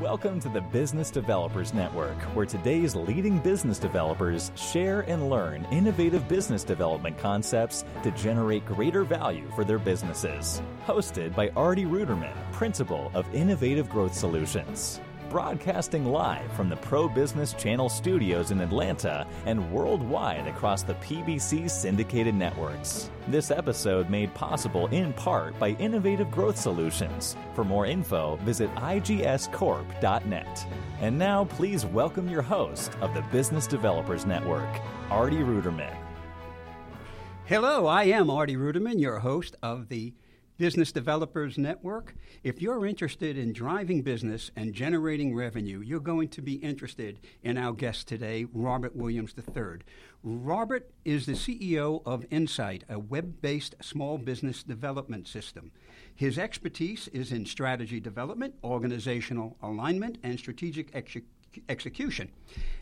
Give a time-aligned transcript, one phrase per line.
[0.00, 6.28] Welcome to the Business Developers Network, where today's leading business developers share and learn innovative
[6.28, 10.62] business development concepts to generate greater value for their businesses.
[10.86, 15.00] Hosted by Artie Ruderman, Principal of Innovative Growth Solutions
[15.30, 21.70] broadcasting live from the Pro Business Channel studios in Atlanta and worldwide across the PBC
[21.70, 23.10] syndicated networks.
[23.28, 27.36] This episode made possible in part by Innovative Growth Solutions.
[27.54, 30.66] For more info, visit igscorp.net.
[31.00, 35.96] And now, please welcome your host of the Business Developers Network, Artie Ruderman.
[37.44, 40.14] Hello, I am Artie Ruderman, your host of the
[40.58, 42.16] Business Developers Network.
[42.42, 47.56] If you're interested in driving business and generating revenue, you're going to be interested in
[47.56, 49.78] our guest today, Robert Williams III.
[50.24, 55.70] Robert is the CEO of Ensyt, a web based small business development system.
[56.12, 61.30] His expertise is in strategy development, organizational alignment, and strategic execution
[61.68, 62.30] execution.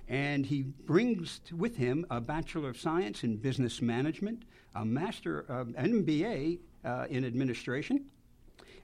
[0.08, 4.42] And he brings with him a Bachelor of Science in Business Management,
[4.74, 8.06] a Master, uh, MBA uh, in administration.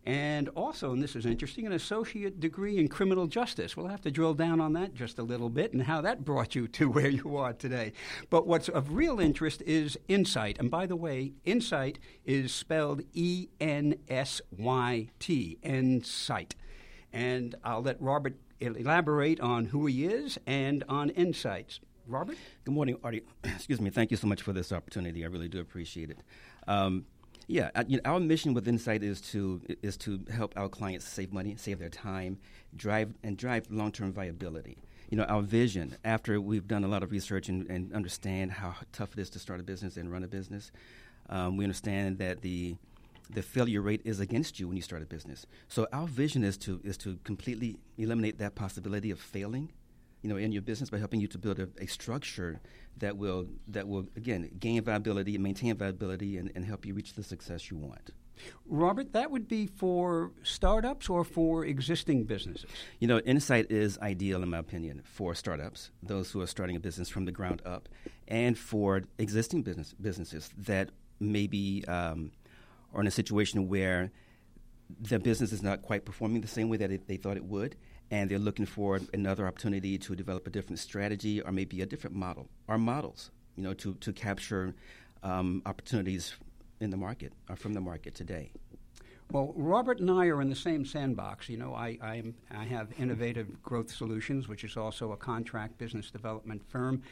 [0.05, 3.77] And also, and this is interesting, an associate degree in criminal justice.
[3.77, 6.57] We'll have to drill down on that just a little bit and how that brought
[6.57, 7.93] you to where you are today.
[8.29, 10.59] But what's of real interest is Ensyt.
[10.59, 16.55] And by the way, Ensyt is spelled E N S Y T, Ensyt.
[17.13, 21.79] And I'll let Robert elaborate on who he is and on insights.
[22.09, 22.37] Robert?
[22.65, 23.23] Good morning, Artie.
[23.45, 23.91] Excuse me.
[23.91, 25.25] Thank you so much for this opportunity.
[25.25, 26.19] I really do appreciate it.
[26.67, 27.07] Um,
[27.53, 31.35] yeah, you know, our mission with Ensyt is to is to help our clients save
[31.35, 32.39] money, save their time,
[32.75, 34.79] drive and drive long term viability.
[35.11, 38.75] You know, our vision after we've done a lot of research and, and understand how
[38.93, 40.73] tough it is to start a business and run a business,
[41.29, 42.77] um, we understand that the
[43.29, 45.45] the failure rate is against you when you start a business.
[45.69, 49.73] So our vision is to is to completely eliminate that possibility of failing
[50.23, 52.61] you know, in your business by helping you to build a, a structure
[52.99, 57.15] that will that will again gain viability and maintain viability and, and help you reach
[57.15, 58.11] the success you want.
[58.67, 62.69] Robert, that would be for startups or for existing businesses?
[62.99, 66.81] You know, Ensyt is ideal, in my opinion, for startups, those who are starting a
[66.81, 67.89] business from the ground up,
[68.29, 70.91] and for existing business businesses that
[71.21, 72.33] maybe um,
[72.95, 74.11] are in a situation where
[75.01, 77.77] the business is not quite performing the same way that it, they thought it would,
[78.13, 82.15] and they're looking for another opportunity to develop a different strategy or maybe a different
[82.15, 84.75] model or models, you know, to, to capture
[85.23, 86.35] um, opportunities
[86.81, 88.53] in the market or from the market today.
[89.31, 91.49] Well, Robert and I are in the same sandbox.
[91.49, 96.11] You know, I, I, I, have Innovative Growth Solutions, which is also a contract business
[96.11, 97.03] development firm.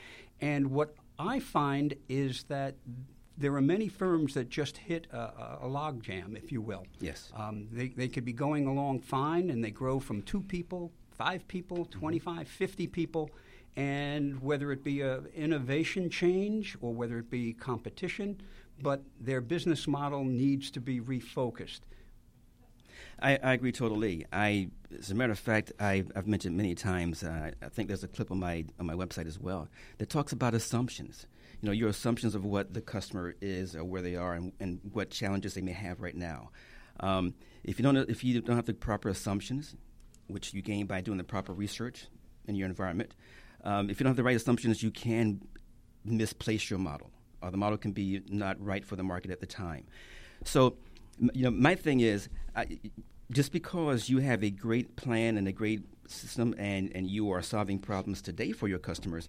[0.43, 2.75] And what I find is that
[3.39, 6.87] there are many firms that just hit a, a log jam, if you will.
[7.01, 7.33] Yes.
[7.35, 11.47] Um, they, they could be going along fine and they grow from two people, five
[11.49, 11.99] people, mm-hmm.
[11.99, 13.31] 25, 50 people.
[13.77, 18.41] And whether it be an innovation change or whether it be competition,
[18.83, 21.81] but their business model needs to be refocused.
[23.23, 24.27] I, I, agree totally.
[24.33, 27.23] I, as a matter of fact, I, have mentioned many times.
[27.23, 29.69] Uh, I think there's a clip on my on my website as well
[29.99, 31.27] that talks about assumptions
[31.61, 34.81] you know, your assumptions of what the customer is or where they are and, and
[34.93, 36.51] what challenges they may have right now.
[37.01, 37.35] Um,
[37.65, 39.77] if you don't if you don't have the proper assumptions,
[40.27, 42.07] which you gain by doing the proper research
[42.47, 43.15] in your environment,
[43.65, 45.41] um, if you don't have the right assumptions, you can
[46.05, 47.11] misplace your model,
[47.43, 49.87] or the model can be not right for the market at the time.
[50.45, 50.77] So,
[51.35, 52.79] you know, my thing is, I,
[53.31, 57.43] just because you have a great plan and a great system and, and you are
[57.43, 59.29] solving problems today for your customers,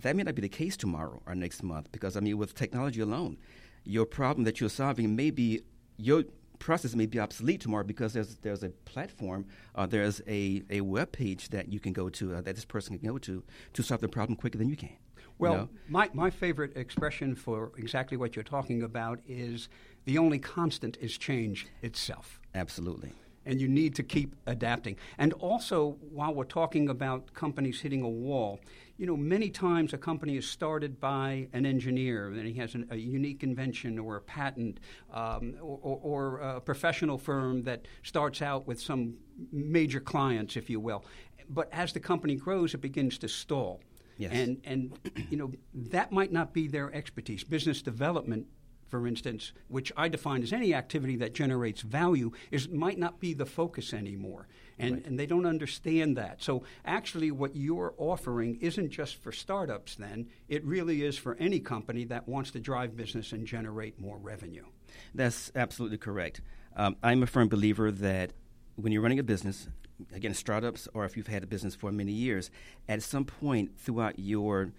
[0.00, 3.00] that may not be the case tomorrow or next month because, I mean, with technology
[3.00, 3.38] alone,
[3.84, 5.62] your problem that you're solving may be
[5.96, 6.24] your
[6.58, 9.44] process may be obsolete tomorrow because there's there's a platform,
[9.74, 12.98] uh, there's a, a web page that you can go to uh, that this person
[12.98, 13.42] can go to
[13.72, 14.96] to solve the problem quicker than you can.
[15.38, 15.68] Well, you know?
[15.88, 19.68] my, my favorite expression for exactly what you're talking about is
[20.04, 22.40] the only constant is change itself.
[22.54, 23.12] Absolutely
[23.46, 24.96] and you need to keep adapting.
[25.18, 28.60] And also, while we're talking about companies hitting a wall,
[28.98, 32.86] you know, many times a company is started by an engineer, and he has an,
[32.90, 34.78] a unique invention or a patent,
[35.12, 39.14] um, or, or, or, a professional firm that starts out with some
[39.50, 41.04] major clients, if you will.
[41.48, 43.80] But as the company grows, it begins to stall.
[44.18, 44.32] Yes.
[44.34, 44.98] And, and
[45.30, 47.42] you know, that might not be their expertise.
[47.42, 48.46] Business development
[48.92, 53.32] for instance, which I define as any activity that generates value, is might not be
[53.32, 54.48] the focus anymore.
[54.78, 55.06] And, right.
[55.06, 56.42] and they don't understand that.
[56.42, 61.58] So actually what you're offering isn't just for startups then, it really is for any
[61.58, 64.66] company that wants to drive business and generate more revenue.
[65.14, 66.42] That's absolutely correct.
[66.76, 68.34] Um, I'm a firm believer that
[68.76, 69.68] when you're running a business,
[70.14, 72.50] again, startups, or if you've had a business for many years,
[72.90, 74.70] at some point throughout your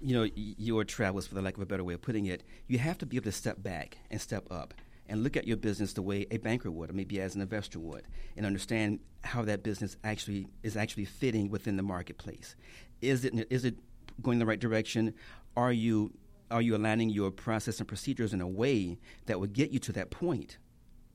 [0.00, 2.78] you know your travels, for the lack of a better way of putting it, you
[2.78, 4.74] have to be able to step back and step up
[5.08, 7.78] and look at your business the way a banker would, or maybe as an investor
[7.78, 8.02] would,
[8.36, 12.56] and understand how that business actually is actually fitting within the marketplace.
[13.00, 13.76] Is it is it
[14.22, 15.14] going in the right direction?
[15.56, 16.12] Are you
[16.50, 19.92] are you aligning your process and procedures in a way that would get you to
[19.92, 20.58] that point?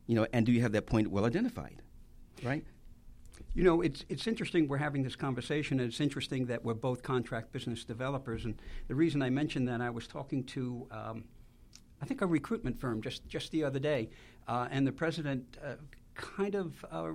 [0.07, 1.81] You know, and do you have that point well identified?
[2.43, 2.65] Right?
[3.53, 7.03] You know, it's it's interesting we're having this conversation, and it's interesting that we're both
[7.03, 8.45] contract business developers.
[8.45, 8.55] And
[8.87, 11.25] the reason I mentioned that, I was talking to, um,
[12.01, 14.09] I think, a recruitment firm just just the other day,
[14.47, 15.73] uh, and the president uh,
[16.15, 17.11] kind of uh,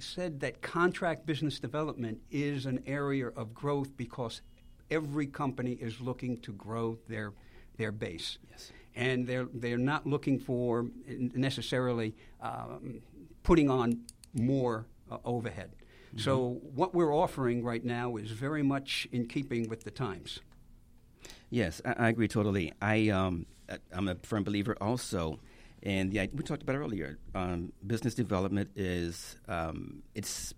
[0.00, 4.42] said that contract business development is an area of growth because
[4.90, 7.32] every company is looking to grow their
[7.76, 8.38] their base.
[8.50, 8.72] Yes.
[8.96, 13.02] And they're they're not looking for necessarily um,
[13.44, 14.00] putting on
[14.32, 15.70] more uh, overhead.
[16.08, 16.18] Mm-hmm.
[16.18, 20.40] So what we're offering right now is very much in keeping with the times.
[21.50, 22.72] Yes, I, I agree totally.
[22.80, 23.46] I um,
[23.92, 25.38] I'm a firm believer also.
[25.82, 30.54] And the, we talked about earlier, um, business development is um, it's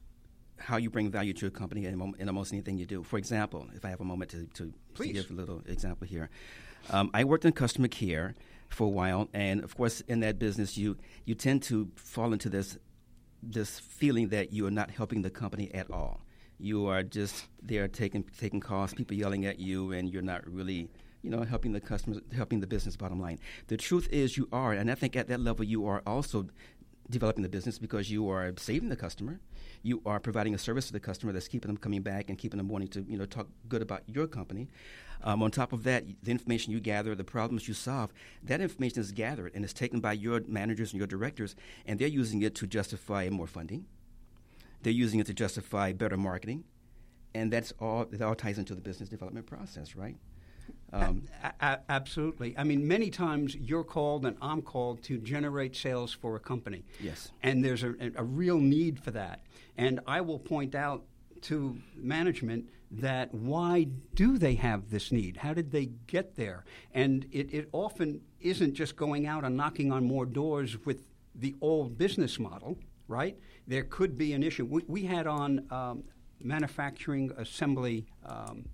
[0.59, 3.03] how you bring value to a company in, in, almost anything you do.
[3.03, 6.31] For example, if I have a moment to, to, to give a little example here,
[6.91, 8.35] um, I worked in customer care
[8.69, 12.49] for a while, and of course, in that business, you you tend to fall into
[12.49, 12.79] this
[13.51, 16.23] this feeling that you are not helping the company at all.
[16.59, 20.89] You are just there taking taking calls, people yelling at you, and you're not really
[21.23, 23.39] you know helping the customers, helping the business bottom line.
[23.67, 26.47] The truth is, you are, and I think at that level, you are also
[27.11, 29.41] developing the business because you are saving the customer
[29.87, 32.59] you are providing a service to the customer that's keeping them coming back and keeping
[32.59, 34.69] them wanting to you know talk good about your company.
[35.23, 38.13] Um, on top of that, the information you gather, the problems you solve,
[38.43, 41.57] that information is gathered and is taken by your managers and your directors,
[41.87, 43.87] and they're using it to justify more funding.
[44.83, 46.65] They're using it to justify better marketing,
[47.35, 48.07] and that's all.
[48.07, 50.17] That all ties into the business development process, right?
[51.03, 51.23] Um,
[51.61, 52.57] a- absolutely.
[52.57, 56.85] I mean, many times you're called and I'm called to generate sales for a company.
[57.01, 57.31] Yes.
[57.43, 59.43] And there's a, a real need for that.
[59.77, 61.05] And I will point out
[61.43, 65.37] to management that why do they have this need?
[65.39, 66.65] How did they get there?
[66.95, 71.03] And it, it often isn't just going out and knocking on more doors with
[71.35, 72.79] the old business model,
[73.09, 73.37] right?
[73.67, 74.65] There could be an issue.
[74.65, 76.05] We, we had on um,
[76.41, 78.07] manufacturing assembly.
[78.25, 78.67] Um,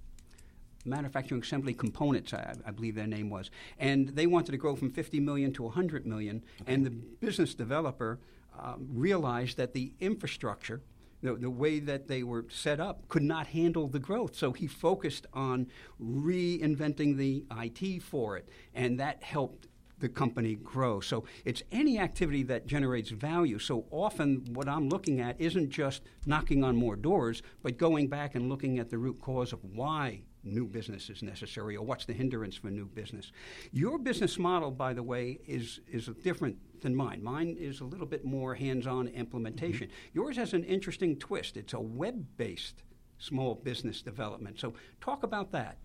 [0.84, 4.90] manufacturing assembly components, I, I, believe their name was, and they wanted to grow from
[4.90, 6.43] 50 million to 100 million.
[6.62, 6.75] Okay.
[6.75, 8.19] And the business developer
[8.58, 10.82] um, realized that the infrastructure
[11.23, 14.34] the, the way that they were set up could not handle the growth.
[14.34, 15.69] So he focused on
[16.02, 19.69] reinventing the IT for it, and that helped
[20.00, 20.99] the company grow.
[20.99, 23.61] So it's any activity that generates value.
[23.61, 28.34] So often, what I'm looking at isn't just knocking on more doors, but going back
[28.34, 32.12] and looking at the root cause of why new business is necessary or what's the
[32.12, 33.32] hindrance for new business.
[33.72, 37.22] Your business model, by the way, is, is different than mine.
[37.22, 39.88] Mine is a little bit more hands on implementation.
[39.88, 40.18] Mm-hmm.
[40.18, 41.56] Yours has an interesting twist.
[41.56, 42.82] It's a web based
[43.18, 44.58] small business development.
[44.58, 45.78] So, talk about that.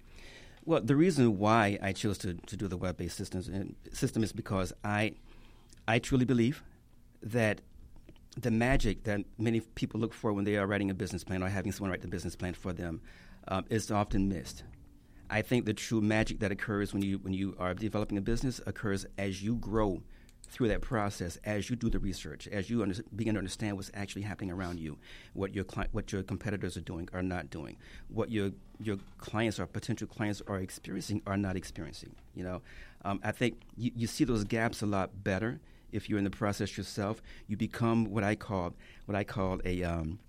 [0.65, 3.49] Well, the reason why I chose to, to do the web based systems
[3.93, 5.13] system is because I,
[5.87, 6.63] I truly believe
[7.21, 7.61] that
[8.37, 11.49] the magic that many people look for when they are writing a business plan or
[11.49, 13.01] having someone write the business plan for them
[13.47, 14.63] um, is often missed.
[15.29, 18.61] I think the true magic that occurs when you when you are developing a business
[18.65, 20.01] occurs as you grow
[20.49, 23.91] through that process, as you do the research, as you under, begin to understand what's
[23.93, 24.97] actually happening around you,
[25.33, 27.75] what your cli- what your competitors are doing are not doing,
[28.07, 32.15] what your your clients or potential clients are experiencing or not experiencing.
[32.33, 32.61] You know,
[33.03, 35.59] um, I think you, you see those gaps a lot better
[35.91, 37.21] if you're in the process yourself.
[37.47, 38.73] You become what I call
[39.05, 40.19] what I call a um,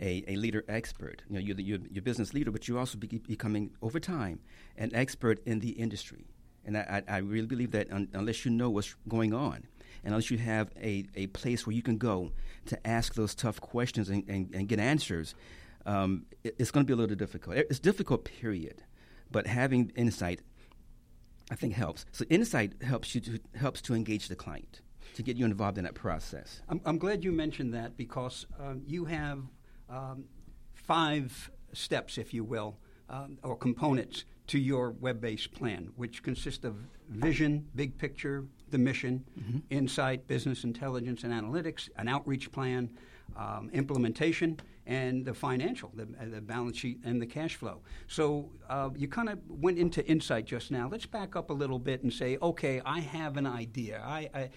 [0.00, 1.22] a, a leader expert.
[1.28, 4.40] You know, you're, the, you're, you're business leader, but you're also be becoming, over time,
[4.76, 6.26] an expert in the industry.
[6.66, 9.66] And I, I really believe that un, unless you know what's going on,
[10.02, 12.32] and unless you have a, a place where you can go
[12.66, 15.34] to ask those tough questions and, and, and get answers,
[15.86, 17.56] um, it, it's going to be a little difficult.
[17.56, 18.82] It's difficult, period.
[19.30, 20.40] But having insight,
[21.50, 22.06] I think, helps.
[22.12, 24.80] So insight helps you to, helps to engage the client,
[25.14, 26.62] to get you involved in that process.
[26.68, 29.40] I'm, I'm glad you mentioned that because um, you have
[29.94, 30.24] um,
[30.74, 32.76] five steps, if you will,
[33.08, 36.76] um, or components to your web based plan, which consist of
[37.08, 39.24] vision, big picture, the mission,
[39.70, 42.90] insight, business intelligence and analytics, an outreach plan,
[43.36, 47.80] um, implementation, and the financial, the, uh, the balance sheet and the cash flow.
[48.06, 50.88] So uh, you kind of went into insight just now.
[50.90, 54.02] Let's back up a little bit and say, okay, I have an idea.
[54.04, 54.50] I, I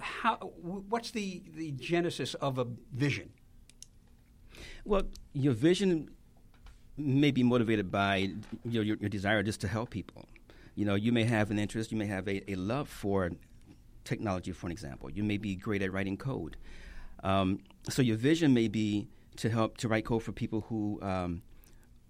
[0.00, 3.30] how, what's the, the genesis of a vision?
[4.88, 5.02] Well,
[5.34, 6.08] your vision
[6.96, 8.32] may be motivated by
[8.64, 10.24] your, your, your, desire just to help people.
[10.76, 13.30] You know, you may have an interest, you may have a, a love for
[14.04, 15.10] technology, for an example.
[15.10, 16.56] You may be great at writing code.
[17.22, 17.58] Um,
[17.90, 21.42] so your vision may be to help to write code for people who um,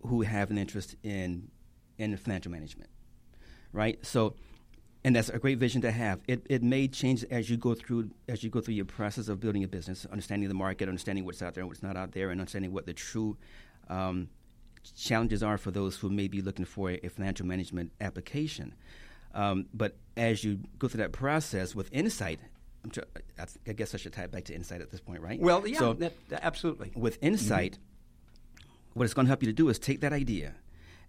[0.07, 1.51] who have an interest in
[1.99, 2.91] in financial management,
[3.73, 3.99] right?
[4.07, 4.37] So,
[5.05, 6.21] and that's a great vision to have.
[6.27, 9.41] It it may change as you go through as you go through your process of
[9.41, 12.31] building a business, understanding the market, understanding what's out there and what's not out there,
[12.31, 13.37] and understanding what the true
[13.89, 14.29] um,
[14.97, 18.75] challenges are for those who may be looking for a, a financial management application.
[19.35, 22.41] Um, but as you go through that process with insight,
[22.91, 23.01] tr-
[23.39, 25.39] I, th- I, guess I should tie it back to insight at this point, right?
[25.39, 26.93] Well, yeah, so that, absolutely.
[26.95, 28.99] With insight, mm-hmm.
[28.99, 30.55] what it's going to help you to do is take that idea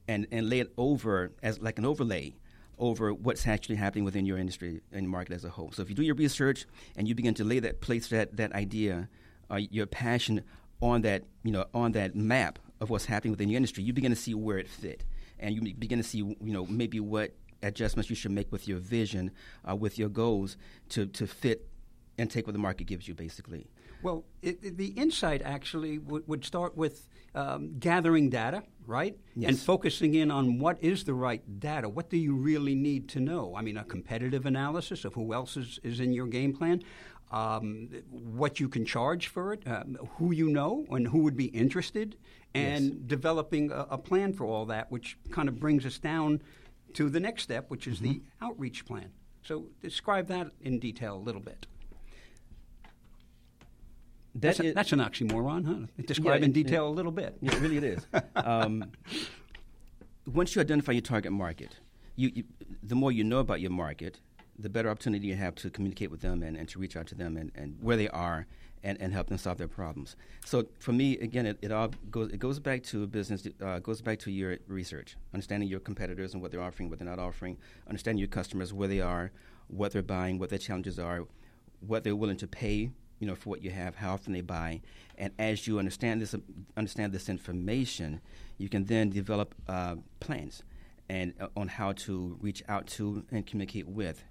[0.07, 2.35] and, and lay it over as like an overlay
[2.79, 5.71] over what's actually happening within your industry and market as a whole.
[5.71, 8.53] So if you do your research and you begin to lay that place that that
[8.53, 9.09] idea,
[9.49, 10.43] uh, your passion
[10.81, 14.11] on that you know on that map of what's happening within your industry, you begin
[14.11, 15.03] to see where it fit,
[15.39, 18.79] and you begin to see you know maybe what adjustments you should make with your
[18.79, 19.31] vision,
[19.69, 20.57] uh, with your goals
[20.89, 21.67] to, to fit
[22.17, 23.67] and take what the market gives you, basically.
[24.01, 29.17] Well, it, the insight actually w- would start with um, gathering data, right?
[29.35, 29.49] Yes.
[29.49, 31.87] And focusing in on what is the right data.
[31.87, 33.55] What do you really need to know?
[33.55, 36.81] I mean, a competitive analysis of who else is, is in your game plan,
[37.31, 41.45] um, what you can charge for it, um, who you know, and who would be
[41.45, 42.17] interested,
[42.55, 42.93] and yes.
[43.05, 46.41] developing a, a, plan for all that, which kind of brings us down
[46.93, 48.13] to the next step, which is mm-hmm.
[48.13, 49.11] the outreach plan.
[49.43, 51.67] So describe that in detail a little bit.
[54.41, 56.03] That that's, is, that's, an oxymoron, huh?
[56.05, 57.37] Describe yeah, in detail a little bit.
[57.41, 58.07] Yeah, really it is.
[58.35, 58.85] um,
[60.25, 61.77] once you identify your target market,
[62.15, 62.43] you, you,
[62.83, 64.19] the more you know about your market,
[64.57, 67.15] the better opportunity you have to communicate with them and, and to reach out to
[67.15, 68.45] them and, and where they are
[68.83, 70.15] and, and help them solve their problems.
[70.45, 74.01] So for me, again, it, it all goes it goes back to business, uh, goes
[74.01, 77.57] back to your research, understanding your competitors and what they're offering, what they're not offering,
[77.87, 79.31] understanding your customers, where they are,
[79.67, 81.25] what they're buying, what their challenges are,
[81.81, 84.81] what they're willing to pay, you know, for what you have, how often they buy,
[85.17, 86.35] and as you understand this,
[86.77, 88.21] understand this information,
[88.57, 90.63] you can then develop uh, plans
[91.09, 94.23] and uh, on how to reach out to and communicate with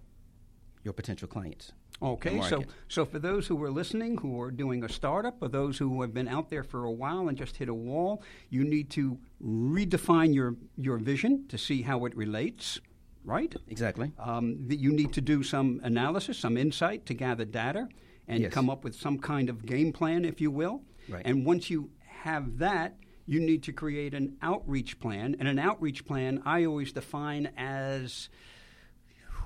[0.84, 1.72] your potential clients.
[2.00, 5.78] Okay, so so for those who are listening, who are doing a startup, or those
[5.78, 8.88] who have been out there for a while and just hit a wall, you need
[8.90, 12.80] to redefine your your vision to see how it relates.
[13.24, 13.54] Right?
[13.66, 14.12] Exactly.
[14.18, 17.88] Um, you need to do some analysis, some insight to gather data,
[18.28, 18.52] and yes.
[18.52, 20.82] come up with some kind of game plan, if you will.
[21.08, 21.22] Right.
[21.24, 25.36] And once you have that, you need to create an outreach plan.
[25.38, 28.28] And an outreach plan, I always define as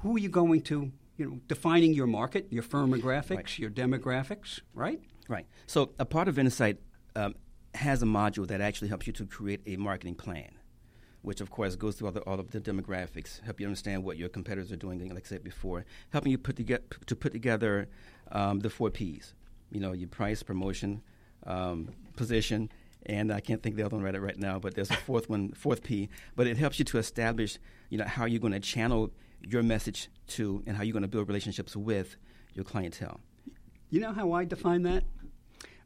[0.03, 3.59] who are you going to you know, defining your market, your firmographics, right.
[3.59, 5.01] your demographics, right?
[5.29, 5.47] Right.
[5.67, 6.79] So a part of Ensyt
[7.15, 7.35] um,
[7.75, 10.51] has a module that actually helps you to create a marketing plan,
[11.23, 14.17] which of course goes through all, the, all of the demographics, help you understand what
[14.17, 17.89] your competitors are doing, like I said before, helping you put together to put together
[18.33, 19.35] um, the four P's.
[19.71, 21.03] You know, your price, promotion,
[21.47, 22.71] um, position,
[23.07, 25.53] and I can't think the other one right right now, but there's a fourth one,
[25.53, 26.09] fourth P.
[26.37, 29.11] But it helps you to establish, you know, how you're going to channel
[29.41, 32.17] your message to and how you're going to build relationships with
[32.55, 33.21] your clientele.
[33.91, 35.05] You know how I define that?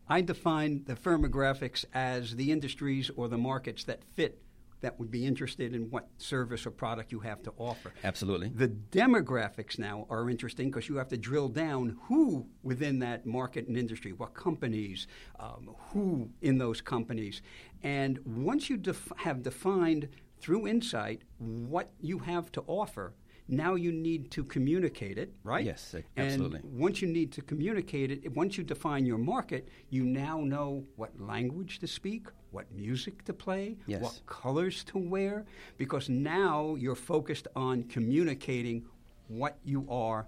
[0.08, 4.40] I define the firmographics as the industries or the markets that fit
[4.80, 7.92] that would be interested in what service or product you have to offer.
[8.04, 8.48] Absolutely.
[8.48, 13.66] The demographics now are interesting because you have to drill down who within that market
[13.68, 15.06] and industry, what companies,
[15.40, 17.42] um, who in those companies.
[17.82, 20.08] And once you def- have defined
[20.40, 23.14] through insight what you have to offer,
[23.48, 25.64] now you need to communicate it, right?
[25.64, 26.60] Yes, absolutely.
[26.60, 30.84] And once you need to communicate it, once you define your market, you now know
[30.96, 34.02] what language to speak, what music to play, yes.
[34.02, 35.44] what colors to wear,
[35.78, 38.84] because now you're focused on communicating
[39.28, 40.26] what you are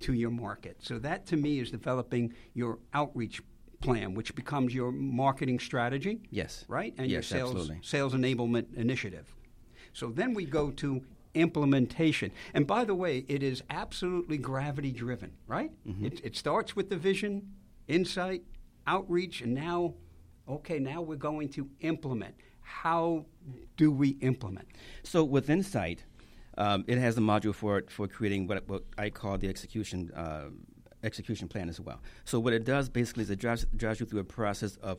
[0.00, 0.76] to your market.
[0.80, 3.42] So that to me is developing your outreach
[3.80, 6.20] plan, which becomes your marketing strategy.
[6.30, 6.64] Yes.
[6.68, 6.94] Right?
[6.98, 7.78] And yes, your sales absolutely.
[7.82, 9.34] sales enablement initiative.
[9.92, 11.02] So then we go to
[11.34, 12.30] implementation.
[12.54, 15.70] And by the way, it is absolutely gravity driven, right?
[15.86, 16.06] Mm-hmm.
[16.06, 17.54] It, it starts with the vision,
[17.86, 18.42] insight,
[18.86, 19.94] outreach, and now,
[20.48, 22.34] okay, now we're going to implement.
[22.60, 23.26] How
[23.76, 24.68] do we implement?
[25.02, 26.04] So with insight,
[26.58, 30.50] Um, it has a module for for creating what, what I call the execution uh,
[31.02, 32.00] execution plan as well.
[32.24, 34.98] So what it does basically is it drives, drives you through a process of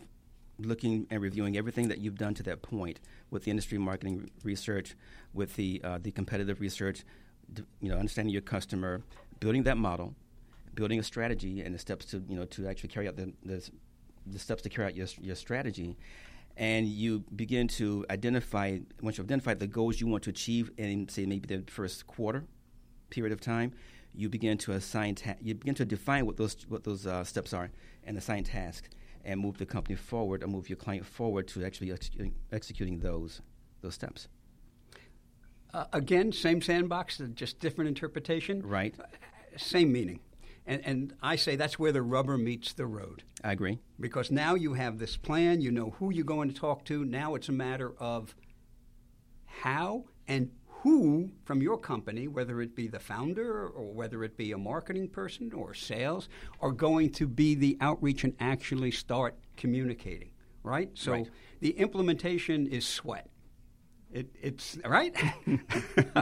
[0.66, 3.00] looking and reviewing everything that you've done to that point
[3.30, 4.96] with the industry marketing research,
[5.34, 7.04] with the uh, the competitive research,
[7.80, 9.02] you know, understanding your customer,
[9.40, 10.16] building that model,
[10.76, 13.70] building a strategy and the steps to you know to actually carry out the the,
[14.28, 15.98] the steps to carry out your your strategy,
[16.58, 21.08] and you begin to identify once you identify the goals you want to achieve in
[21.10, 22.46] say maybe the first quarter
[23.10, 23.74] period of time,
[24.14, 27.54] you begin to assign ta- you begin to define what those what those uh, steps
[27.54, 27.70] are
[28.04, 28.90] and assign tasks
[29.26, 33.42] and move the company forward or move your client forward to actually executing, executing those
[33.82, 34.28] those steps.
[35.74, 38.62] Uh, again, same sandbox, just different interpretation.
[38.62, 38.94] Right.
[39.58, 40.20] Same meaning.
[40.66, 43.24] And, and I say that's where the rubber meets the road.
[43.44, 43.80] I agree.
[44.00, 47.04] Because now you have this plan, you know who you're going to talk to.
[47.04, 48.36] Now it's a matter of
[49.46, 50.52] how and
[50.82, 55.08] who from your company, whether it be the founder or whether it be a marketing
[55.08, 56.28] person or sales,
[56.60, 60.32] are going to be the outreach and actually start communicating,
[60.64, 60.90] right?
[60.96, 61.30] So right.
[61.60, 63.28] the implementation is sweat.
[64.12, 65.16] It, it's right.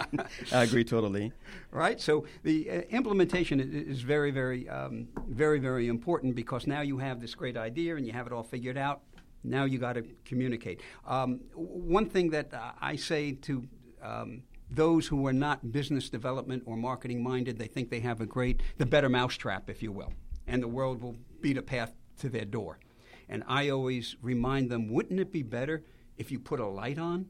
[0.52, 1.32] I agree totally.
[1.72, 2.00] Right.
[2.00, 7.22] So the uh, implementation is very, very, um, very, very important because now you have
[7.22, 9.04] this great idea and you have it all figured out.
[9.44, 10.82] Now you got to communicate.
[11.08, 13.66] Um, one thing that uh, I say to
[14.02, 18.26] um, those who are not business development or marketing minded, they think they have a
[18.26, 20.14] great, the better mousetrap, if you will,
[20.48, 22.80] and the world will beat a path to their door.
[23.28, 25.84] And I always remind them, wouldn't it be better
[26.18, 27.28] if you put a light on?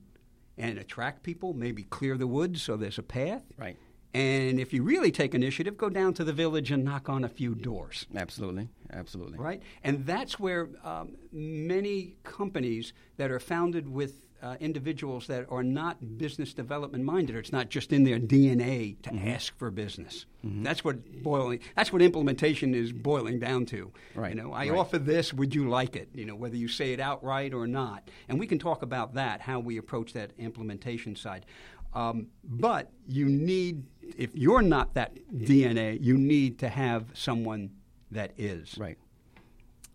[0.60, 3.42] and attract people, maybe clear the woods so there's a path.
[3.58, 3.78] Right.
[4.14, 7.30] And if you really take initiative, go down to the village and knock on a
[7.30, 8.08] few doors.
[8.16, 9.38] Absolutely, absolutely.
[9.38, 9.62] Right?
[9.84, 16.18] And that's where um, many companies that are founded with uh, individuals that are not
[16.18, 19.28] business development minded, or it's not just in their DNA to mm-hmm.
[19.28, 20.26] ask for business.
[20.46, 20.64] Mm-hmm.
[20.64, 21.60] That's what boiling.
[21.76, 23.92] That's what implementation is boiling down to.
[24.16, 24.36] Right.
[24.36, 24.78] You know, I right.
[24.78, 25.34] offer this.
[25.34, 26.10] Would you like it?
[26.14, 29.42] You know, whether you say it outright or not, and we can talk about that,
[29.42, 31.46] how we approach that implementation side.
[31.94, 33.84] Um, but you need,
[34.18, 37.72] if you're not that DNA, you need to have someone
[38.12, 38.78] that is.
[38.78, 38.98] Right.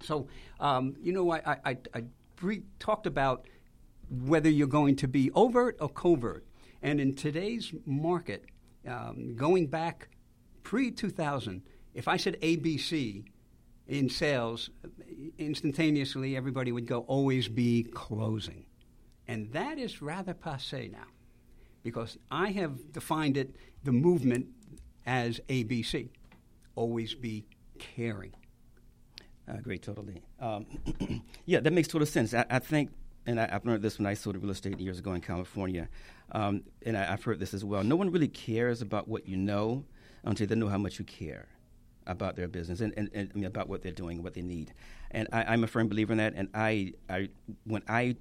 [0.02, 0.26] So,
[0.60, 2.04] um, you know, I, I, I, I
[2.78, 3.46] talked about
[4.10, 6.44] whether you're going to be overt or covert.
[6.82, 8.44] And in today's market,
[8.86, 10.08] um, going back
[10.62, 11.62] pre 2000,
[11.94, 13.24] if I said ABC
[13.86, 14.70] in sales,
[15.38, 18.66] instantaneously everybody would go always be closing.
[19.26, 21.06] And that is rather passe now
[21.82, 24.46] because I have defined it, the movement,
[25.06, 26.08] as ABC
[26.74, 27.46] always be
[27.78, 28.32] caring.
[29.46, 30.22] I agree totally.
[30.40, 30.66] Um,
[31.46, 32.32] yeah, that makes total sense.
[32.32, 32.90] I, I think
[33.26, 35.88] and I, have learned this when I sold real estate years ago in California,
[36.32, 37.82] um, and I, have heard this as well.
[37.82, 39.84] No one really cares about what you know
[40.24, 41.48] until they know how much you care
[42.06, 44.42] about their business and, and, and I mean, about what they're doing, and what they
[44.42, 44.72] need.
[45.10, 46.34] And I, am a firm believer in that.
[46.36, 47.28] And I, I,
[47.64, 48.16] when I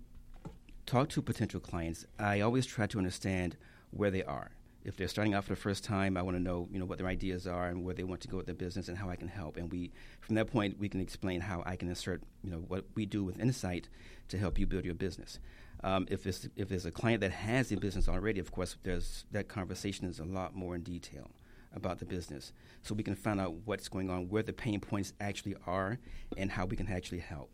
[0.86, 3.58] talk to potential clients, I always try to understand
[3.92, 4.52] where they are.
[4.84, 6.98] If they're starting out for the first time, I want to know, you know, what
[6.98, 9.16] their ideas are and where they want to go with their business and how I
[9.16, 9.56] can help.
[9.56, 12.86] And we, from that point, we can explain how I can insert, you know, what
[12.96, 13.86] we do with Ensyt
[14.28, 15.40] to help you build your business.
[15.84, 19.26] Um, if it's if there's a client that has a business already, of course, there's
[19.32, 21.30] that conversation is a lot more in detail
[21.76, 25.14] about the business, so we can find out what's going on, where the pain points
[25.20, 26.00] actually are,
[26.38, 27.50] and how we can actually help.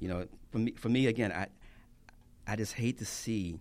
[0.00, 1.48] You know, for me, for me again, I
[2.46, 3.58] I just hate to see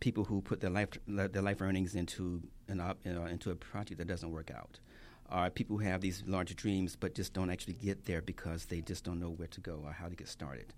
[0.00, 3.54] people who put their life their life earnings into an op, you know, into a
[3.54, 4.80] project that doesn't work out.
[5.32, 8.80] Or people who have these large dreams but just don't actually get there because they
[8.80, 10.74] just don't know where to go or how to get started.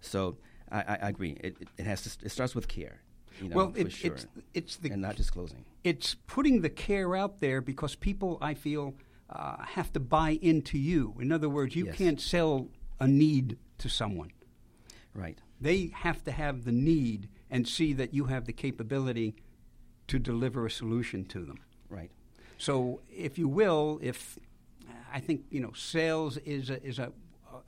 [0.00, 0.36] So
[0.70, 1.36] I, I, I agree.
[1.40, 2.26] It, it, has to.
[2.26, 3.02] It starts with care.
[3.40, 4.12] You know, well, it, sure.
[4.12, 5.64] it's it's the and not just closing.
[5.84, 8.94] It's putting the care out there because people, I feel,
[9.30, 11.14] uh, have to buy into you.
[11.20, 11.96] In other words, you yes.
[11.96, 12.68] can't sell
[13.00, 14.30] a need to someone.
[15.14, 15.38] Right.
[15.60, 19.34] They have to have the need and see that you have the capability
[20.08, 21.60] to deliver a solution to them.
[21.88, 22.10] Right.
[22.58, 24.38] So, if you will, if
[25.12, 27.12] I think you know, sales is a, is a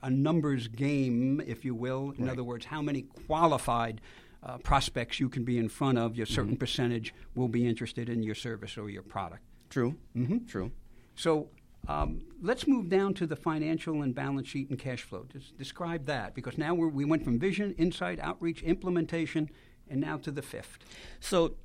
[0.03, 2.13] a numbers game, if you will.
[2.17, 2.33] In right.
[2.33, 4.01] other words, how many qualified
[4.43, 6.59] uh, prospects you can be in front of, your certain mm-hmm.
[6.59, 9.41] percentage will be interested in your service or your product.
[9.69, 9.95] True.
[10.15, 10.45] Mm-hmm.
[10.45, 10.71] True.
[11.15, 11.49] So
[11.87, 15.25] um, let's move down to the financial and balance sheet and cash flow.
[15.31, 19.49] Just describe that because now we went from vision, insight, outreach, implementation,
[19.89, 20.77] and now to the fifth.
[21.19, 21.55] So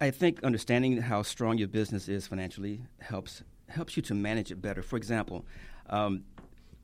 [0.00, 4.62] I, think understanding how strong your business is financially helps helps you to manage it
[4.62, 4.82] better.
[4.82, 5.44] For example,
[5.90, 6.24] um,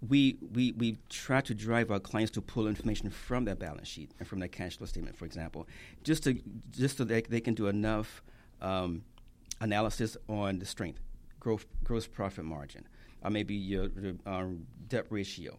[0.07, 4.13] we, we, we try to drive our clients to pull information from their balance sheet
[4.19, 5.69] and from their cash flow statement, for example,
[6.03, 8.23] just to just so that they can do enough
[8.63, 9.03] um,
[9.61, 11.01] analysis on the strength,
[11.39, 12.87] growth, gross profit margin,
[13.23, 13.89] or maybe your
[14.27, 15.59] um, debt ratio,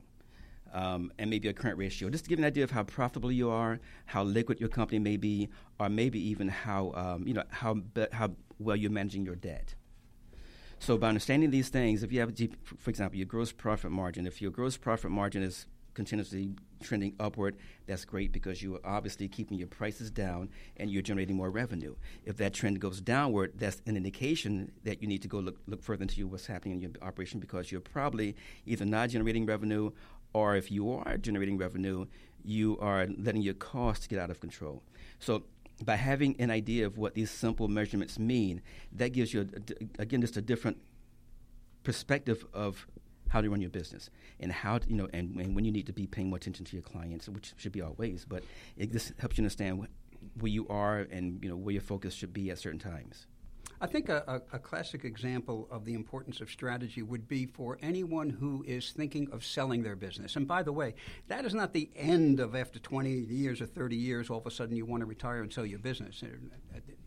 [0.73, 3.49] um, and maybe a current ratio, just to give an idea of how profitable you
[3.49, 7.73] are, how liquid your company may be, or maybe even how um, you know how
[7.75, 9.75] be- how well you're managing your debt.
[10.79, 12.35] So by understanding these things, if you have,
[12.79, 17.55] for example, your gross profit margin, if your gross profit margin is continuously trending upward,
[17.85, 21.95] that's great because you are obviously keeping your prices down and you're generating more revenue.
[22.25, 25.83] If that trend goes downward, that's an indication that you need to go look, look
[25.83, 29.91] further into what's happening in your operation because you're probably either not generating revenue
[30.33, 32.05] or if you are generating revenue,
[32.43, 34.83] you are letting your costs get out of control.
[35.19, 35.43] So
[35.83, 38.61] by having an idea of what these simple measurements mean,
[38.93, 40.77] that gives you, a, again, just a different
[41.83, 42.87] perspective of
[43.29, 45.85] how to run your business and how to, you know and, and, when you need
[45.85, 48.25] to be paying more attention to your clients, which should be always.
[48.25, 48.43] But
[48.77, 49.87] it just helps you understand
[50.39, 53.27] where you are and you know where your focus should be at certain times.
[53.81, 57.79] I think a, a, a, classic example of the importance of strategy would be for
[57.81, 60.35] anyone who is thinking of selling their business.
[60.35, 60.93] And by the way,
[61.29, 64.51] that is not the end of after 20 years or 30 years, all of a
[64.51, 66.23] sudden you want to retire and sell your business.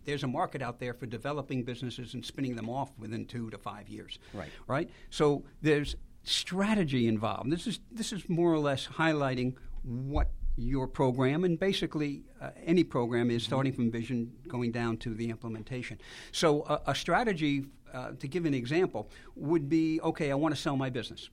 [0.04, 3.58] There's a market out there for developing businesses and spinning them off within two to
[3.58, 4.18] five years.
[4.32, 4.50] Right.
[4.66, 4.90] Right?
[5.10, 7.52] So there's strategy involved.
[7.52, 12.84] This is, this is more or less highlighting what your program, and basically uh, any
[12.84, 15.98] program is starting from vision going down to the implementation.
[16.32, 20.60] So, uh, a strategy, uh, to give an example, would be okay, I want to
[20.60, 21.28] sell my business.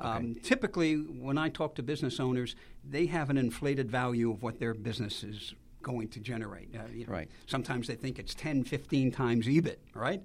[0.00, 0.08] Okay.
[0.08, 4.58] Um, typically, when I talk to business owners, they have an inflated value of what
[4.58, 6.74] their business is going to generate.
[6.74, 7.28] Uh, you know, right.
[7.46, 10.20] Sometimes they think it's 10, 15 times EBIT, right?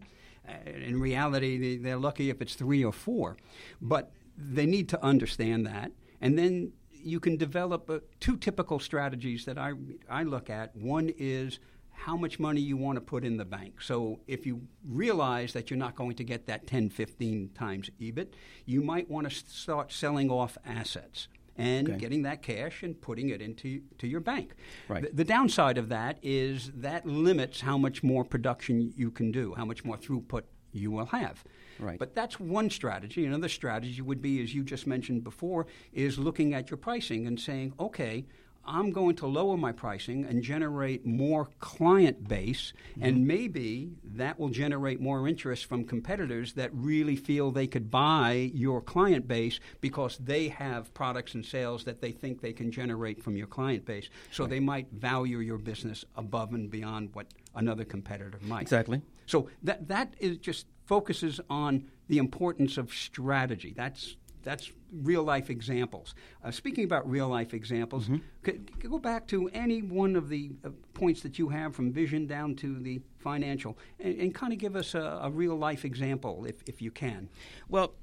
[0.48, 3.38] Uh, in reality, they, are lucky if it's three or four.
[3.80, 5.92] But they need to understand that.
[6.22, 9.74] And then you can develop uh, two typical strategies that I,
[10.10, 10.76] I look at.
[10.76, 11.60] One is
[11.92, 13.82] how much money you want to put in the bank.
[13.82, 18.30] So if you realize that you're not going to get that 10, 15 times EBIT,
[18.66, 21.98] you might want to start selling off assets and okay.
[21.98, 24.56] getting that cash and putting it into to your bank.
[24.88, 25.04] Right.
[25.04, 29.54] The, the, downside of that is that limits how much more production you can do,
[29.56, 31.44] how much more throughput you will have.
[31.80, 31.98] Right.
[31.98, 33.26] But that's one strategy.
[33.26, 37.40] Another strategy would be, as you just mentioned before, is looking at your pricing and
[37.40, 38.26] saying, okay,
[38.70, 43.04] I'm going to lower my pricing and generate more client base, mm-hmm.
[43.04, 48.52] and maybe that will generate more interest from competitors that really feel they could buy
[48.54, 53.24] your client base because they have products and sales that they think they can generate
[53.24, 54.08] from your client base.
[54.32, 54.52] So right.
[54.52, 58.62] they might value your business above and beyond what another competitor might.
[58.62, 59.02] Exactly.
[59.26, 63.74] So that that is just focuses on the importance of strategy.
[63.76, 66.16] That's that's real life examples.
[66.44, 68.18] Uh, speaking about real life examples, mm-hmm.
[68.44, 71.92] could, could go back to any one of the uh, points that you have from
[71.92, 75.84] vision down to the financial, and, and kind of give us a, a, real life
[75.86, 77.30] example if, if you can.
[77.68, 77.94] Well,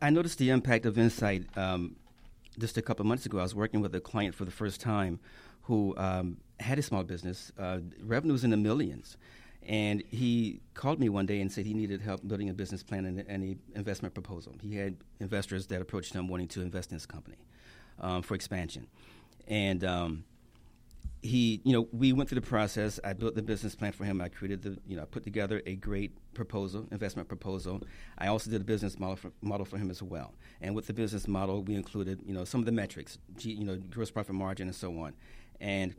[0.00, 1.96] I noticed the impact of insight um,
[2.58, 3.38] just a couple months ago.
[3.38, 5.20] I was working with a client for the first time
[5.62, 9.16] who um, had a small business, uh, revenues in the millions.
[9.68, 13.04] And he called me one day and said he needed help building a business plan
[13.04, 14.54] and, an investment proposal.
[14.62, 17.36] He had investors that approached him wanting to invest in his company
[18.00, 18.86] um, for expansion.
[19.46, 20.24] And um,
[21.20, 22.98] he, you know, we went through the process.
[23.04, 24.22] I built the business plan for him.
[24.22, 27.82] I created the, you know, I put together a great proposal, investment proposal.
[28.16, 30.32] I also did a business model for, model for him as well.
[30.62, 33.76] And with the business model, we included, you know, some of the metrics, you know,
[33.90, 35.12] gross profit margin and so on.
[35.60, 35.94] And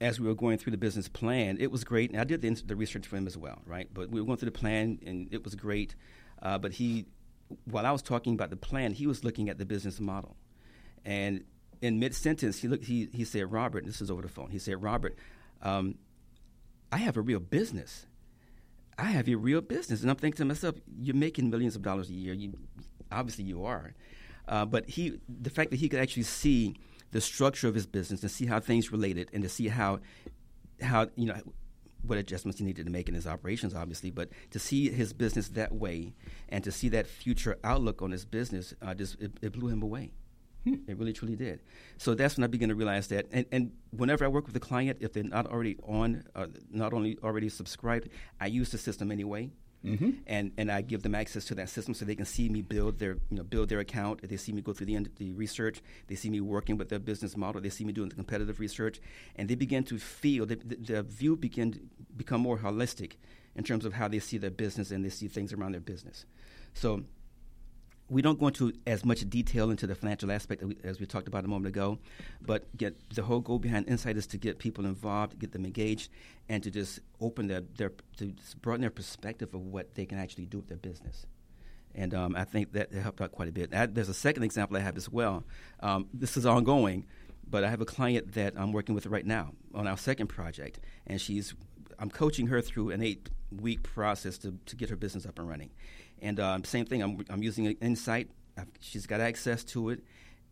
[0.00, 2.10] as we were going through the business plan, it was great.
[2.10, 3.88] And I did the, the research for him as well, right?
[3.92, 5.94] But we were going through the plan, and it was great.
[6.42, 7.06] Uh, but he,
[7.64, 10.36] while I was talking about the plan, he was looking at the business model.
[11.04, 11.44] And
[11.80, 12.84] in mid sentence, he looked.
[12.84, 15.16] He he said, "Robert, this is over the phone." He said, "Robert,
[15.62, 15.96] um,
[16.92, 18.06] I have a real business.
[18.96, 22.08] I have a real business." And I'm thinking to myself, "You're making millions of dollars
[22.08, 22.34] a year.
[22.34, 22.56] You
[23.10, 23.94] obviously you are."
[24.46, 26.74] Uh, but he, the fact that he could actually see
[27.12, 30.00] the structure of his business and see how things related and to see how
[30.80, 31.40] how you know
[32.02, 35.48] what adjustments he needed to make in his operations, obviously, but to see his business
[35.50, 36.14] that way
[36.48, 39.82] and to see that future outlook on his business, uh, just it, it, blew him
[39.82, 40.10] away.
[40.64, 40.74] Hmm.
[40.86, 41.60] It really, truly did.
[41.98, 43.26] So that's when I began to realize that.
[43.32, 46.92] And, and whenever I work with a client, if they're not already on, uh, not
[46.92, 48.08] only already subscribed,
[48.40, 49.50] I use the system anyway.
[49.84, 50.10] Mm-hmm.
[50.26, 52.98] And and I give them access to that system so they can see me build
[52.98, 54.26] their you know build their account.
[54.28, 55.82] They see me go through the the research.
[56.06, 57.60] They see me working with their business model.
[57.60, 59.00] They see me doing the competitive research,
[59.36, 63.12] and they begin to feel the, the view begin become more holistic
[63.56, 66.26] in terms of how they see their business and they see things around their business.
[66.74, 67.04] So
[68.12, 71.44] we don't go into as much detail into the financial aspect as we talked about
[71.44, 71.98] a moment ago,
[72.42, 76.10] but get the whole goal behind Ensyt is to get people involved, get them engaged,
[76.48, 80.44] and to just open their, their to broaden their perspective of what they can actually
[80.44, 81.26] do with their business.
[81.94, 83.74] And um, I think that helped out quite a bit.
[83.74, 85.44] I, there's a second example I have as well.
[85.80, 87.06] Um, this is ongoing,
[87.48, 90.80] but I have a client that I'm working with right now on our second project,
[91.06, 91.54] and she's
[91.98, 95.48] I'm coaching her through an eight week process to, to get her business up and
[95.48, 95.70] running.
[96.22, 98.28] And um, same thing, I'm, I'm using Ensyt.
[98.56, 100.04] I've, she's got access to it,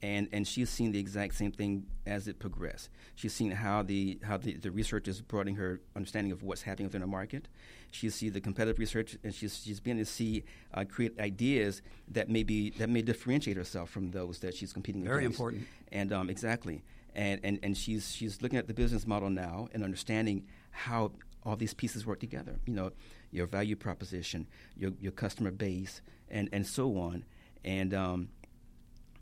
[0.02, 2.90] and, and she's seen the exact same thing as it progressed.
[3.14, 6.88] She's seen how the how the, the research is broadening her understanding of what's happening
[6.88, 7.46] within the market.
[7.92, 12.28] She's seen the competitive research, and she's she's beginning to see uh, create ideas that
[12.28, 15.38] may be that may differentiate herself from those that she's competing Very against.
[15.38, 15.66] important.
[15.92, 16.83] And um, exactly,
[17.14, 21.12] and, and and she's she's looking at the business model now and understanding how
[21.44, 22.57] all these pieces work together.
[22.66, 22.92] You know,
[23.31, 27.24] your value proposition, your your customer base, and and so on.
[27.64, 28.29] And um,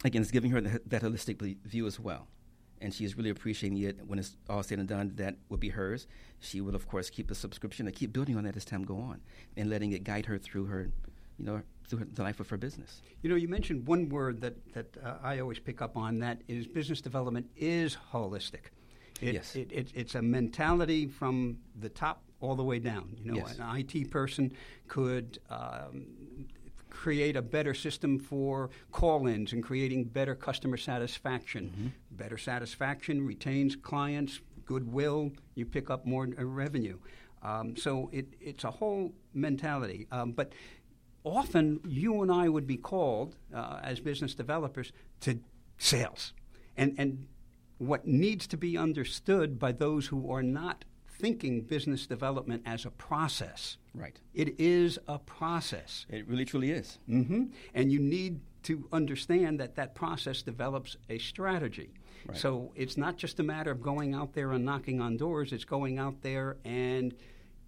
[0.05, 2.29] again, it's giving her the, that holistic view as well.
[2.81, 5.13] And she's really appreciating it when it's all said and done.
[5.17, 6.07] That will be hers.
[6.39, 8.97] She will, of course, keep the subscription and keep building on that as time go
[8.99, 9.21] on,
[9.57, 10.91] and letting it guide her through her,
[11.39, 13.03] you know, through her, the life of her business.
[13.23, 16.21] You know, you mentioned one word that that uh, I always pick up on.
[16.21, 18.71] That is business development is holistic.
[19.21, 19.57] It, yes.
[19.57, 23.17] It, it, it's a mentality from the top all the way down.
[23.19, 23.59] You know, yes.
[23.59, 24.53] an IT person
[24.87, 26.07] could um,
[26.91, 31.71] create a better system for call-ins and creating better customer satisfaction.
[31.71, 31.89] Mm-hmm.
[32.13, 35.33] Better satisfaction retains clients, goodwill.
[35.55, 36.99] You pick up more uh, revenue.
[37.43, 40.07] Um, so it, it's a whole mentality.
[40.11, 40.53] Um, but
[41.25, 45.39] often you and I would be called uh, as business developers to
[45.79, 46.33] sales,
[46.77, 47.27] and and
[47.79, 52.91] what needs to be understood by those who are not thinking business development as a
[52.91, 53.77] process.
[53.95, 54.19] Right.
[54.35, 56.07] It is a process.
[56.09, 56.99] It really truly is.
[57.09, 57.47] Mm-hmm.
[57.75, 61.91] And you need to understand that that process develops a strategy.
[62.27, 62.37] Right.
[62.37, 65.65] So it's not just a matter of going out there and knocking on doors, it's
[65.65, 67.15] going out there and,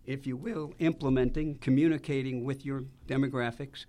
[0.07, 3.87] if you will, implementing, communicating with your demographics,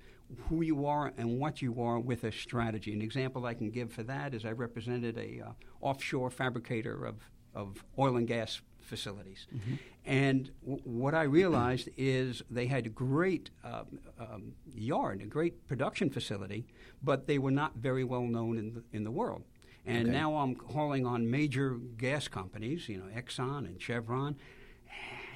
[0.49, 2.93] who you are and what you are with a strategy.
[2.93, 7.15] An example I can give for that is I represented a uh, offshore fabricator of,
[7.53, 9.47] of oil and gas facilities.
[9.55, 9.75] Mm-hmm.
[10.05, 15.67] And w- what I realized is they had a great um, um, yard, a great
[15.67, 16.65] production facility,
[17.03, 19.43] but they were not very well known in the, in the world.
[19.85, 20.17] And Okay.
[20.17, 24.35] now I'm calling on major gas companies, you know, Exxon and Chevron.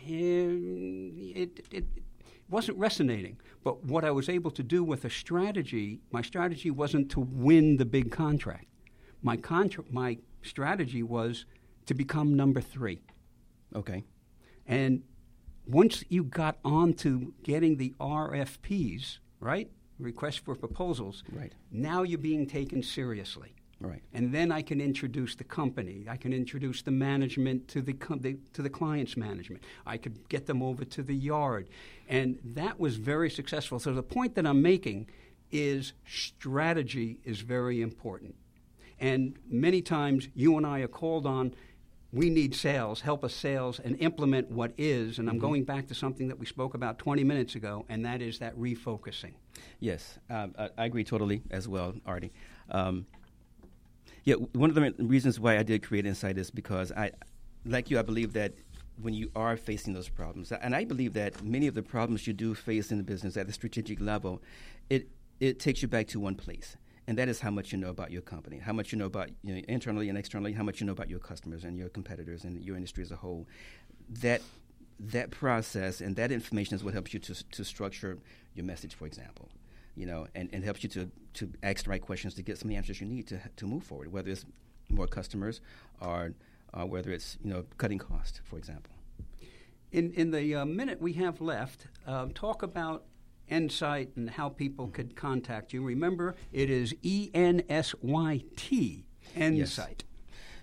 [0.08, 2.04] And it, it, it
[2.50, 3.38] wasn't resonating.
[3.64, 7.78] But what I was able to do with a strategy, my strategy wasn't to win
[7.78, 8.68] the big contract.
[9.22, 11.46] My, contra- my strategy was
[11.88, 13.02] to become number three.
[13.76, 14.04] Okay.
[14.68, 15.04] And
[15.66, 19.70] once you got onto getting the RFPs, right?
[19.98, 21.24] Request for proposals.
[21.32, 21.54] Right.
[21.72, 23.56] Now you're being taken seriously.
[23.80, 24.02] Right.
[24.14, 26.06] And then I can introduce the company.
[26.10, 29.64] I can introduce the management to the, com- the to the client's management.
[29.86, 31.68] I could get them over to the yard,
[32.08, 33.80] and that was very successful.
[33.80, 35.08] So the point that I'm making
[35.52, 38.36] is strategy is very important.
[39.00, 41.54] And many times you and I are called on.
[42.14, 45.20] We need sales, help us sales, and implement what is.
[45.20, 48.22] And I'm going back to something that we spoke about 20 minutes ago, and that
[48.22, 49.34] is that refocusing.
[49.82, 52.32] Yes, um, I, I agree totally as well, Artie.
[52.72, 53.06] Um,
[54.26, 57.12] yeah, one of the reasons why I did create Ensyt is because I,
[57.64, 58.54] like you, I believe that
[59.00, 62.34] when you are facing those problems, and I believe that many of the problems you
[62.34, 64.42] do face in the business at the strategic level,
[64.90, 65.08] it
[65.40, 66.76] it takes you back to one place,
[67.08, 69.30] and that is how much you know about your company, how much you know about
[69.44, 72.46] you know, internally and externally, how much you know about your customers and your competitors
[72.46, 73.46] and your industry as a whole.
[74.10, 74.42] That
[74.98, 78.18] that process and that information is what helps you to to structure
[78.56, 79.50] your message, for example
[79.96, 82.68] you know, and, and helps you to, to ask the right questions to get some
[82.68, 84.46] of the answers you need to, to move forward, whether it's
[84.90, 85.62] more customers
[86.02, 86.34] or
[86.74, 88.92] uh, whether it's, you know, cutting cost, for example.
[89.92, 93.06] In, in the uh, minute we have left, uh, talk about
[93.50, 95.84] Ensyt and how people could contact you.
[95.84, 99.06] Remember, it is E N S Y T,
[99.36, 100.02] Ensyt.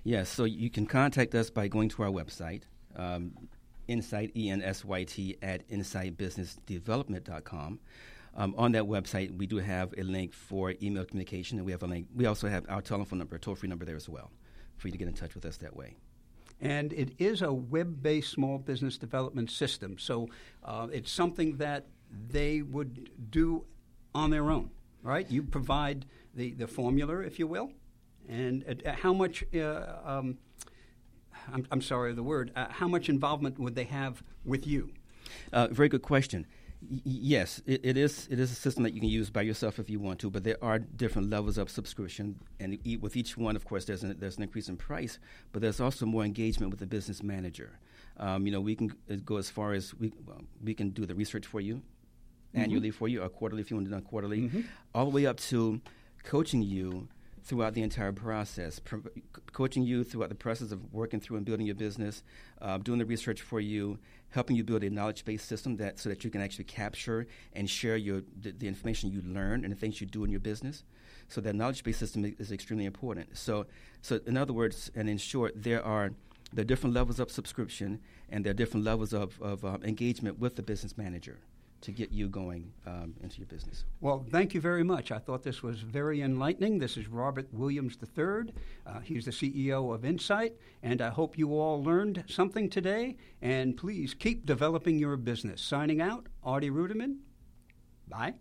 [0.04, 2.62] Yes, so you can contact us by going to our website,
[2.96, 3.32] um,
[3.88, 7.78] Ensyt, E N S Y T, at insightbusinessdevelopment.com.
[8.34, 11.82] Um, on that website, we do have a link for email communication, and we have
[11.82, 12.06] a link.
[12.14, 14.30] We also have our telephone number, a toll free number there as well,
[14.78, 15.96] for you to get in touch with us that way.
[16.60, 19.98] And it is a web based small business development system.
[19.98, 20.28] So
[20.64, 21.86] uh, it's something that
[22.28, 23.64] they would do
[24.14, 24.70] on their own,
[25.02, 25.28] right?
[25.30, 27.72] You provide the, the formula, if you will.
[28.28, 30.38] And uh, how much, uh, um,
[31.52, 34.92] I'm, I'm sorry, the word, uh, how much involvement would they have with you?
[35.52, 36.46] Uh, very good question.
[36.88, 38.28] Yes, it, it is.
[38.30, 40.44] It is a system that you can use by yourself if you want to, but
[40.44, 44.36] there are different levels of subscription, and with each one, of course, there's an, there's
[44.36, 45.18] an increase in price,
[45.52, 47.78] but there's also more engagement with the business manager.
[48.18, 48.92] Um, you know, we can
[49.24, 52.60] go as far as we well, we can do the research for you mm-hmm.
[52.60, 54.60] annually for you, or quarterly if you want to do it quarterly, mm-hmm.
[54.94, 55.80] all the way up to
[56.24, 57.08] coaching you
[57.44, 59.02] throughout the entire process, pro-
[59.52, 62.22] coaching you throughout the process of working through and building your business,
[62.60, 63.98] uh, doing the research for you,
[64.32, 67.96] helping you build a knowledge-based system that so that you can actually capture and share
[67.96, 70.84] your the, the information you learn and the things you do in your business.
[71.28, 73.38] So that knowledge-based system is, extremely important.
[73.38, 73.66] So,
[74.02, 76.10] so in other words, and in short, there are
[76.52, 80.38] there are different levels of subscription and there are different levels of, of um, engagement
[80.38, 81.38] with the business manager
[81.82, 83.84] to get you going um, into your business.
[84.00, 85.12] Well, thank you very much.
[85.12, 86.78] I thought this was very enlightening.
[86.78, 88.52] This is Robert Williams III.
[88.86, 93.16] Uh, he's the CEO of Ensyt, and I hope you all learned something today.
[93.40, 95.60] And please keep developing your business.
[95.60, 97.18] Signing out, Artie Ruderman.
[98.08, 98.34] Bye.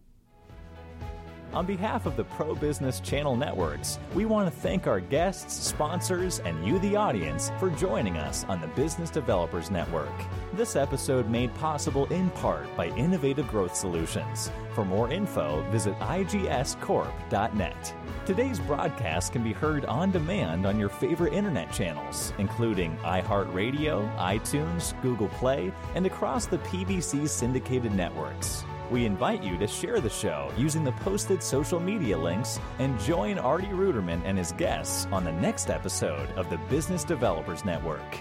[1.54, 6.40] On behalf of the Pro Business Channel Networks, we want to thank our guests, sponsors,
[6.40, 10.14] and you, the audience, for joining us on the Business Developers Network.
[10.54, 14.50] This episode made possible in part by Innovative Growth Solutions.
[14.74, 17.94] For more info, visit igscorp.net.
[18.26, 25.00] Today's broadcast can be heard on demand on your favorite internet channels, including iHeartRadio, iTunes,
[25.02, 28.64] Google Play, and across the PBC syndicated networks.
[28.92, 33.40] We invite you to share the show using the posted social media links and join
[33.40, 38.20] Artie Ruderman and his guests on the next episode of the Business Developers Network.